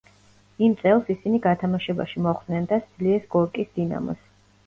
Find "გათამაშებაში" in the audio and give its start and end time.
1.43-2.23